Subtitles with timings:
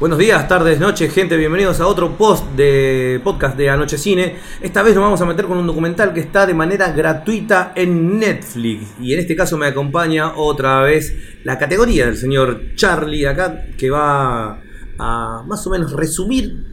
[0.00, 4.36] Buenos días, tardes, noches, gente, bienvenidos a otro post de podcast de Anoche Cine.
[4.62, 8.18] Esta vez nos vamos a meter con un documental que está de manera gratuita en
[8.18, 8.94] Netflix.
[8.98, 11.14] Y en este caso me acompaña otra vez
[11.44, 14.62] la categoría del señor Charlie acá, que va
[14.98, 16.69] a más o menos resumir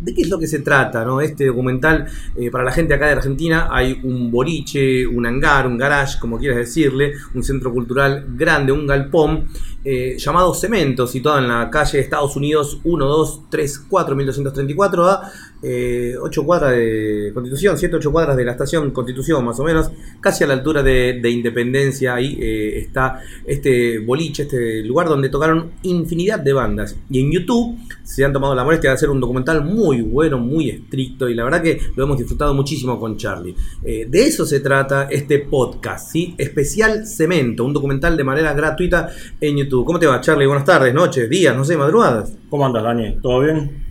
[0.00, 1.20] de qué es lo que se trata, ¿no?
[1.20, 2.06] Este documental,
[2.36, 6.38] eh, para la gente acá de Argentina, hay un boliche, un hangar, un garage, como
[6.38, 9.48] quieras decirle, un centro cultural grande, un galpón,
[9.88, 15.30] eh, llamado Cemento, situado en la calle Estados Unidos 1234, 1234 a
[15.62, 19.90] 8 eh, cuadras de Constitución, 7, 8 cuadras de la estación Constitución, más o menos,
[20.20, 22.14] casi a la altura de, Independencia.
[22.14, 26.96] Ahí eh, está este boliche, este lugar donde tocaron infinidad de bandas.
[27.08, 30.70] Y en YouTube se han tomado la molestia de hacer un documental muy bueno, muy
[30.70, 33.54] estricto, y la verdad que lo hemos disfrutado muchísimo con Charlie.
[33.82, 36.34] de eso se trata este podcast, ¿sí?
[36.38, 39.84] Especial Cemento, un documental de manera gratuita en YouTube.
[39.84, 40.46] ¿Cómo te va, Charlie?
[40.46, 42.36] Buenas tardes, noches, días, no sé, madrugadas.
[42.48, 43.16] ¿Cómo andas, Dani?
[43.20, 43.86] ¿Todo bien?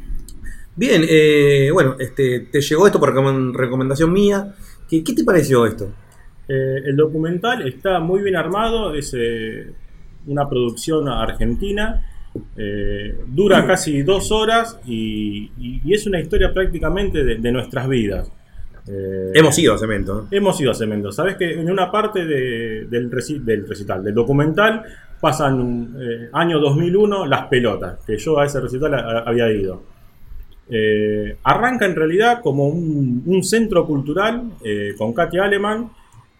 [0.77, 4.53] Bien, eh, bueno, este, te llegó esto por recomendación mía.
[4.89, 5.93] ¿Qué, te pareció esto?
[6.49, 9.71] Eh, el documental está muy bien armado, es eh,
[10.27, 12.05] una producción argentina,
[13.27, 15.51] dura casi dos horas y,
[15.93, 18.31] es una historia prácticamente de, nuestras vidas.
[19.33, 20.27] hemos ido a Cemento.
[20.31, 21.11] Hemos ido a Cemento.
[21.11, 24.83] Sabes que en una parte del, del recital, del documental,
[25.19, 28.93] pasan eh, año 2001 Las Pelotas, que yo a ese recital
[29.25, 29.81] había ido.
[30.69, 35.91] Eh, arranca en realidad como un, centro cultural eh, con Katy Aleman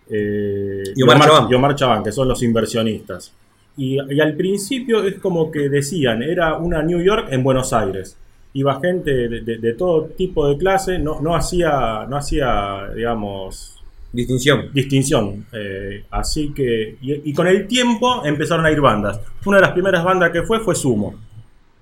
[0.08, 2.04] y, Omar Chabán.
[2.04, 3.34] que son los inversionistas.
[3.78, 8.18] Y, al principio es como que decían, era una New York en Buenos Aires.
[8.54, 13.76] Iba gente de, todo tipo de clase, no, no, hacía, no hacía, digamos,
[14.16, 14.70] Distinción.
[14.74, 15.46] Distinción.
[15.52, 16.98] Eh, así que.
[17.02, 19.20] Y, con el tiempo empezaron a ir bandas.
[19.46, 21.16] Una de las primeras bandas que fue fue Sumo.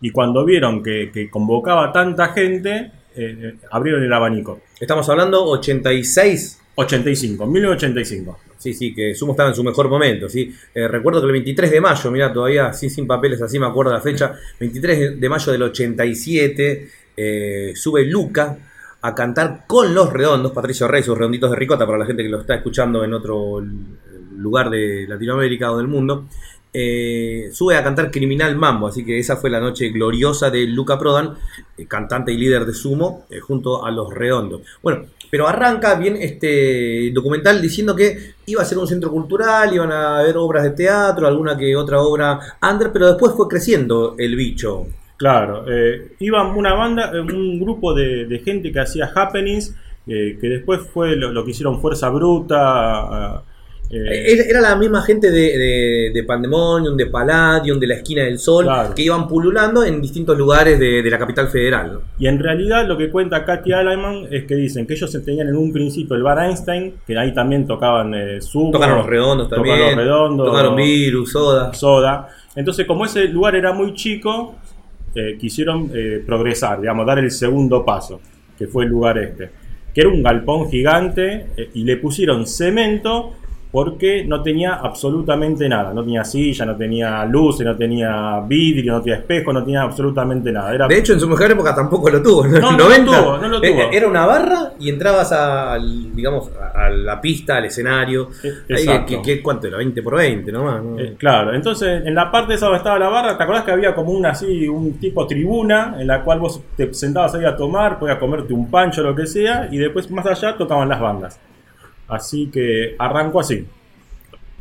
[0.01, 4.61] Y cuando vieron que, convocaba tanta gente, eh, eh, abrieron el abanico.
[4.79, 6.62] Estamos hablando 86.
[6.75, 8.39] 85, 1985.
[8.57, 10.53] Sí, sí, que Sumo estaba en su mejor momento, ¿sí?
[10.73, 13.99] recuerdo que el 23 de mayo, mira, todavía sin, sin papeles, así me acuerdo la
[13.99, 16.89] fecha, 23 de mayo del 87,
[17.75, 18.57] sube Luca,
[19.01, 22.29] a cantar con los redondos, Patricio Rey, sus redonditos de ricota, para la gente que
[22.29, 23.61] lo está escuchando en otro
[24.37, 26.29] lugar de Latinoamérica o del mundo,
[26.75, 30.97] eh, sube a cantar Criminal Mambo, así que esa fue la noche gloriosa de Luca
[30.97, 31.35] Prodan,
[31.77, 34.61] eh, cantante y líder de Sumo, eh, junto a los redondos.
[34.81, 39.91] Bueno, pero arranca bien este documental diciendo que iba a ser un centro cultural, iban
[39.91, 44.35] a haber obras de teatro, alguna que otra obra under, pero después fue creciendo el
[44.35, 44.87] bicho.
[45.17, 45.65] Claro,
[46.19, 49.73] iba una banda, un grupo de, gente que hacía happenings,
[50.05, 53.43] que después fue lo, que hicieron Fuerza Bruta.
[53.93, 59.03] Era la misma gente de, de, Pandemonium, de Palladium, de la Esquina del Sol, que
[59.03, 61.99] iban pululando en distintos lugares de, la capital federal.
[62.17, 65.55] Y en realidad lo que cuenta Katy Aleman es que dicen que ellos tenían en
[65.55, 68.39] un principio el bar Einstein, que ahí también tocaban eh,
[68.71, 69.75] Tocaron los redondos también.
[69.75, 70.47] Tocaron los redondos.
[70.47, 71.73] Tocaron Virus, Soda.
[71.73, 72.27] Soda.
[72.55, 74.55] Entonces, como ese lugar era muy chico,
[75.15, 78.19] eh, quisieron eh, progresar, digamos, dar el segundo paso,
[78.57, 79.51] que fue el lugar este,
[79.93, 83.33] que era un galpón gigante eh, y le pusieron cemento
[83.73, 85.95] porque no tenía absolutamente nada.
[85.95, 90.51] No tenía silla, no tenía luces, no tenía vidrio, no tenía espejo, no tenía absolutamente
[90.51, 90.87] nada.
[90.87, 92.45] De hecho, en su mejor época tampoco lo tuvo.
[92.45, 93.81] No, no, lo tuvo, no lo tuvo.
[93.81, 98.29] Eh, era una barra y entrabas a, digamos, a la pista, al escenario.
[98.43, 99.77] Eh, cuánto era?
[99.77, 100.83] 20 por 20 nomás.
[100.99, 103.95] Eh, claro, entonces en la parte esa donde estaba la barra, ¿te acordás que había
[103.95, 107.97] como una así, un tipo tribuna en la cual vos te sentabas ahí a tomar,
[107.97, 111.39] podías comerte un pancho o lo que sea, y después más allá tocaban las bandas?
[112.07, 113.65] Así que arranco así.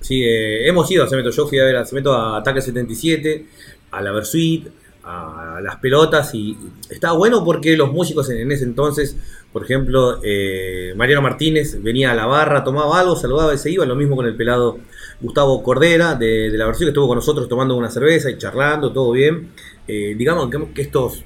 [0.01, 1.31] Sí, eh, hemos ido a Cemento.
[1.31, 3.47] Yo fui a ver a Cemento a Ataque 77,
[3.91, 4.69] a la Versuit,
[5.05, 6.57] a las pelotas y
[6.89, 9.17] está bueno porque los músicos en, ese entonces,
[9.53, 13.85] por ejemplo, eh, Mariano Martínez venía a la barra, tomaba algo, saludaba y se iba,
[13.85, 14.79] lo mismo con el pelado
[15.21, 19.13] Gustavo Cordera de, la Versuit que estuvo con nosotros tomando una cerveza y charlando, todo
[19.13, 19.49] bien.
[19.89, 21.25] Eh, digamos que, estos,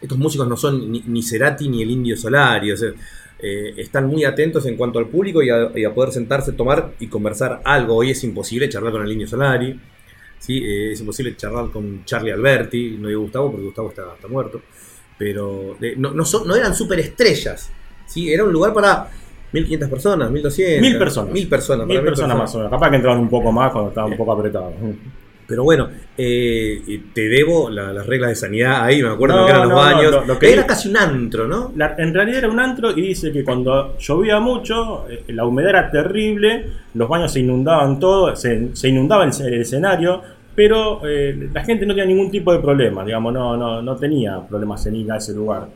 [0.00, 2.90] estos músicos no son ni, Cerati ni el Indio Solari, o sea,
[3.42, 7.60] eh, están muy atentos en cuanto al público y a, poder sentarse, tomar y conversar
[7.64, 7.96] algo.
[7.96, 9.80] Hoy es imposible charlar con el niño Solari,
[10.38, 10.58] ¿sí?
[10.64, 14.62] Eh, es imposible charlar con Charlie Alberti, no digo Gustavo porque Gustavo está, muerto,
[15.18, 17.70] pero no, no, eran superestrellas,
[18.06, 18.32] ¿sí?
[18.32, 19.10] era un lugar para
[19.52, 20.80] 1500 personas, 1200.
[20.80, 21.32] Mil personas.
[21.32, 21.86] Mil personas.
[21.86, 22.70] Mil personas, más o menos.
[22.70, 24.72] Capaz que entraban un poco más cuando estaba un poco apretado.
[25.52, 29.78] Pero bueno, eh, te debo las reglas de sanidad ahí, me acuerdo que eran los
[29.78, 30.26] baños.
[30.26, 31.74] Lo, que era casi un antro, ¿no?
[31.98, 35.90] en realidad era un antro y dice que cuando llovía mucho, eh, la humedad era
[35.90, 40.22] terrible, los baños se inundaban todo, se, inundaba el, escenario,
[40.54, 44.40] pero eh, la gente no tenía ningún tipo de problema, digamos, no, no, no tenía
[44.48, 45.68] problemas en ir a ese lugar.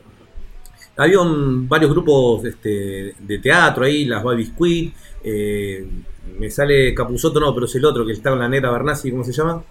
[0.97, 4.91] Había un- varios grupos este, de teatro ahí, las Baby Squid.
[5.23, 5.85] eh,
[6.39, 9.23] me sale Capuzoto, no, pero es el otro que está con la negra Bernasi, ¿cómo
[9.23, 9.63] se llama?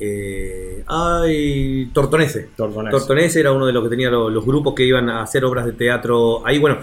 [0.00, 2.48] Eh, ay, Tortonese.
[2.56, 2.90] Tortonese.
[2.96, 5.66] Tortonese era uno de los que tenía lo- los grupos que iban a hacer obras
[5.66, 6.46] de teatro.
[6.46, 6.78] Ahí, bueno,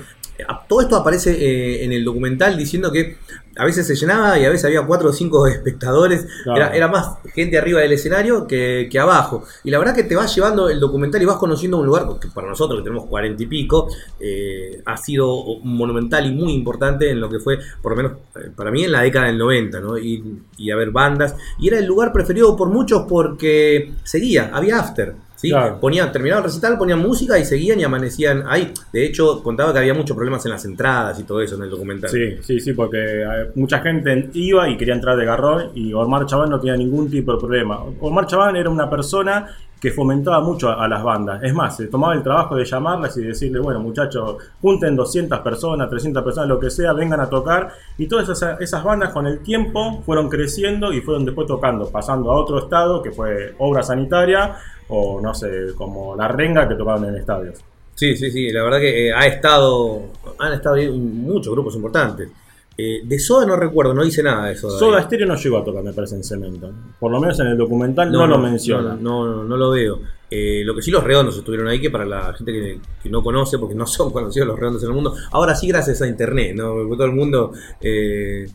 [0.67, 3.17] todo esto aparece eh, en el documental diciendo que
[3.57, 6.27] a veces se llenaba y a veces había cuatro o cinco espectadores.
[6.43, 6.57] Claro.
[6.57, 9.43] Era, era más gente arriba del escenario que, que abajo.
[9.63, 12.27] Y la verdad que te vas llevando el documental y vas conociendo un lugar que
[12.29, 13.87] para nosotros que tenemos cuarenta y pico
[14.19, 18.49] eh, ha sido monumental y muy importante en lo que fue, por lo menos eh,
[18.55, 19.97] para mí, en la década del 90, ¿no?
[19.97, 21.35] Y, y a ver bandas.
[21.59, 25.15] Y era el lugar preferido por muchos porque seguía, había after.
[25.35, 25.49] ¿sí?
[25.49, 25.79] Claro.
[25.79, 28.71] Ponían, terminaba el recital, ponían música y seguían y amanecían ahí.
[28.91, 31.69] De hecho, contaba que había muchos problemas en las entradas y todo eso en el
[31.69, 32.09] documental.
[32.09, 36.25] Sí, sí, sí, porque eh, mucha gente iba y quería entrar de garrón y Omar
[36.25, 37.79] Chabán no tenía ningún tipo de problema.
[37.99, 39.47] Omar Chabán era una persona
[39.79, 41.43] que fomentaba mucho a, las bandas.
[41.43, 45.89] Es más, se tomaba el trabajo de llamarlas y decirle, bueno, muchachos, junten 200 personas,
[45.89, 47.71] 300 personas, lo que sea, vengan a tocar.
[47.97, 52.35] Y todas esas, bandas con el tiempo fueron creciendo y fueron después tocando, pasando a
[52.35, 54.55] otro estado, que fue obra sanitaria
[54.87, 57.63] o no sé, como La Renga que tocaban en estadios.
[57.93, 60.01] Sí, sí, sí, la verdad que eh, ha estado,
[60.39, 62.29] han estado muchos grupos importantes.
[62.77, 64.77] Eh, de Soda no recuerdo, no dice nada de Soda.
[64.77, 66.71] Soda Stereo no llegó a tocar, me parece, en cemento.
[66.99, 68.95] Por lo menos en el documental no, lo menciona.
[68.99, 69.99] No, no, no lo veo.
[70.29, 73.23] Eh, lo que sí, los redondos estuvieron ahí, que para la gente que, que no
[73.23, 76.53] conoce, porque no son conocidos los redondos en el mundo, ahora sí gracias a internet,
[76.55, 76.73] ¿no?
[76.73, 78.45] Porque todo el mundo, eh,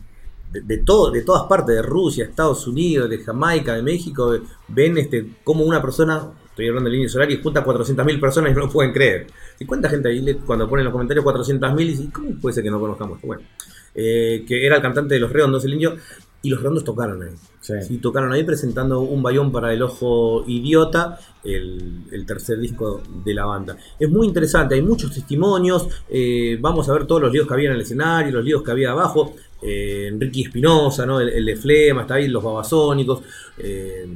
[0.51, 4.35] de, de todo, de todas partes, de Rusia, Estados Unidos, de Jamaica, de México,
[4.67, 8.59] ven este como una persona, estoy hablando de líneas horarias, junta 400.000 personas y no
[8.61, 9.27] lo pueden creer.
[9.59, 12.53] ¿Y cuánta gente ahí le- cuando ponen en los comentarios 400.000 y dicen, ¿cómo puede
[12.53, 13.19] ser que no conozcamos?
[13.23, 13.41] Bueno,
[13.95, 15.95] eh, que era el cantante de Los Redondos, el indio,
[16.43, 17.33] y Los Redondos tocaron ahí.
[17.59, 17.73] Sí.
[17.87, 23.33] Sí, tocaron ahí presentando un bayón para el ojo idiota, el, el tercer disco de
[23.35, 23.77] la banda.
[23.99, 27.69] Es muy interesante, hay muchos testimonios, eh, vamos a ver todos los líos que había
[27.69, 29.33] en el escenario, los líos que había abajo.
[29.61, 31.19] Eh, Enrique Espinosa, ¿no?
[31.21, 33.21] el, el de Flema, está ahí, los babasónicos,
[33.59, 34.07] eh,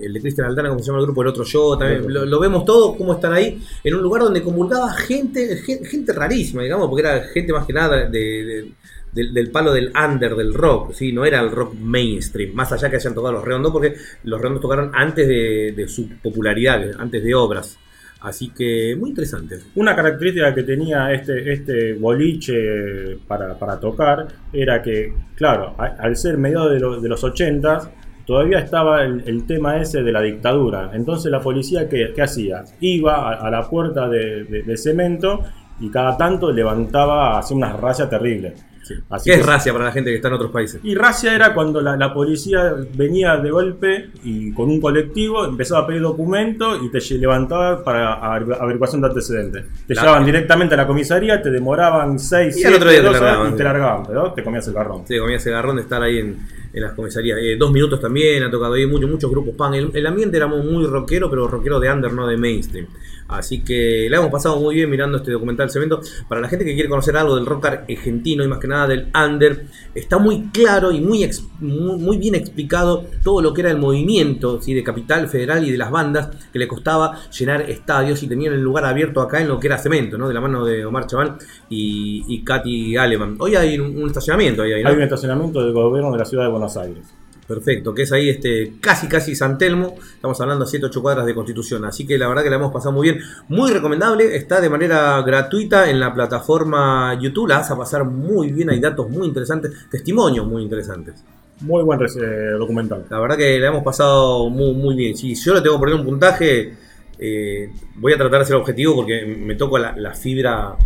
[0.00, 2.40] el de Cristian Aldana, como se llama el grupo, el otro yo, también, lo, lo
[2.40, 6.88] vemos todo, cómo están ahí, en un lugar donde comulgaba gente, gente, gente rarísima, digamos,
[6.88, 8.72] porque era gente más que nada de- de-
[9.12, 11.12] del, del palo del under del rock, ¿sí?
[11.12, 13.94] no era el rock mainstream, más allá que hayan tocado los redondos, porque
[14.24, 17.78] los redondos tocaron antes de, de su popularidad, antes de obras.
[18.20, 19.58] Así que muy interesante.
[19.74, 26.16] Una característica que tenía este, este boliche para, para tocar era que, claro, a- al
[26.16, 27.92] ser mediados de, lo- de los 80
[28.26, 30.90] todavía estaba el, el tema ese de la dictadura.
[30.94, 32.64] Entonces la policía, ¿qué, qué hacía?
[32.80, 35.40] Iba a, a la puerta de, de- de cemento
[35.80, 38.64] y cada tanto levantaba, hacía unas rayas terribles.
[39.10, 40.80] Así ¿Qué que- es racia para la gente que está en otros países?
[40.82, 45.82] Y racia era cuando la, la policía venía de golpe y con un colectivo empezaba
[45.82, 49.64] a pedir documentos y te levantaba para aver- averiguación de antecedentes.
[49.86, 53.10] Te La- llevaban directamente a la comisaría, te demoraban 6, Y al otro día te
[53.10, 53.52] largaban.
[53.52, 55.02] y te largaban, pero te comías el garrón.
[55.06, 56.38] Sí, comía ese garrón de estar ahí en,
[56.72, 57.38] en las comisarías.
[57.40, 59.74] Eh, dos minutos también, ha tocado ahí muchos, muchos grupos punk.
[59.74, 62.86] El, el ambiente era muy, rockero, pero rockero de under, no de mainstream.
[63.28, 66.00] Así que la hemos pasado muy bien mirando este documental Cemento.
[66.28, 69.06] Para la gente que quiere conocer algo del rock argentino y más que nada del
[69.14, 73.78] under, está muy claro y muy, ex- muy, bien explicado todo lo que era el
[73.78, 74.74] movimiento ¿sí?
[74.74, 78.60] de Capital Federal y de las bandas que le costaba llenar estadios y tenían el
[78.60, 80.28] lugar abierto acá en lo que era Cemento, ¿no?
[80.28, 81.38] de la mano de Omar Chaván
[81.70, 83.36] y, y Katy Aleman.
[83.38, 84.72] Hoy hay un, estacionamiento ahí.
[84.72, 87.04] Hay un estacionamiento del gobierno de la ciudad de Buenos Aires.
[87.46, 91.26] Perfecto, que es ahí este casi casi San Telmo, estamos hablando a 7 8 cuadras
[91.26, 94.60] de Constitución, así que la verdad que la hemos pasado muy bien, muy recomendable, está
[94.60, 99.10] de manera gratuita en la plataforma YouTube, la vas a pasar muy bien, hay datos
[99.10, 101.24] muy interesantes, testimonios muy interesantes.
[101.60, 103.06] Muy buen eh, documental.
[103.10, 105.16] La verdad que la hemos pasado muy, muy bien.
[105.16, 106.74] Si yo le tengo que poner un puntaje,
[107.18, 110.76] eh, voy a tratar de ser objetivo porque me toco la, la fibra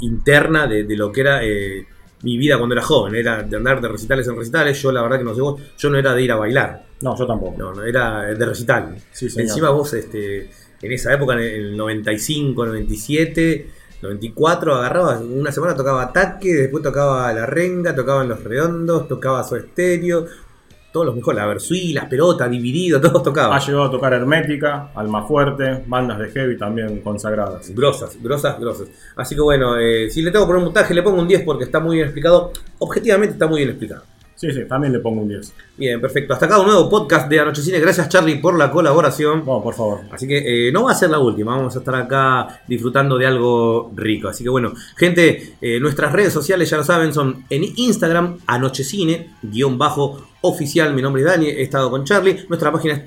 [0.00, 1.84] interna de, de lo que era eh,
[2.24, 3.14] mi vida cuando era joven.
[3.14, 4.80] Era de andar de recitales en recitales.
[4.82, 6.86] Yo la verdad que no sé vos, yo no era de ir a bailar.
[7.02, 7.56] No, yo tampoco.
[7.58, 8.96] No, no, era de recital.
[9.12, 9.48] Sí, señor.
[9.48, 10.50] Encima vos, este,
[10.80, 13.66] en esa época, en el 95, 97,
[14.02, 19.56] 94, agarrabas, una semana tocaba Ataque, después tocaba La Renga, tocaban Los Redondos, tocaba Su
[19.56, 20.26] Estéreo,
[20.94, 23.58] todos los mejores, la Versuí, las pelotas, Dividido, todos tocaban.
[23.58, 27.74] Ha llegado a tocar Hermética, Alma Fuerte, bandas de heavy también consagradas.
[27.74, 28.86] Grosas, grosas, grosas.
[29.16, 31.42] Así que bueno, eh, si le tengo que poner un puntaje, le pongo un 10
[31.42, 32.52] porque está muy bien explicado.
[32.78, 34.04] Objetivamente está muy bien explicado.
[34.44, 35.54] Sí, sí, también le pongo un 10.
[35.78, 36.34] Bien, perfecto.
[36.34, 37.80] Hasta acá un nuevo podcast de Anochecine.
[37.80, 39.38] Gracias, Charlie, por la colaboración.
[39.38, 40.00] Vamos, por favor.
[40.10, 43.26] Así que eh, no va a ser la última, vamos a estar acá disfrutando de
[43.26, 44.28] algo rico.
[44.28, 49.30] Así que bueno, gente, eh, nuestras redes sociales ya lo saben, son en Instagram, Anochecine,
[49.40, 50.94] guion bajo oficial.
[50.94, 52.44] Mi nombre es Dani, he estado con Charlie.
[52.48, 53.02] Nuestra página es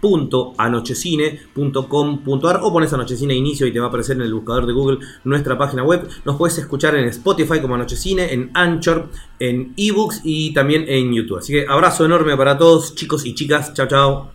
[0.00, 4.98] www.anochecine.com.ar o pones Anochecine Inicio y te va a aparecer en el buscador de Google
[5.24, 6.08] nuestra página web.
[6.24, 11.38] Nos puedes escuchar en Spotify como Anochecine, en Anchor, en eBooks y también en YouTube.
[11.38, 13.74] Así que abrazo enorme para todos, chicos y chicas.
[13.74, 14.30] Chao, chao.